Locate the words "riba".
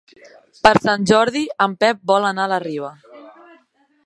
2.65-2.95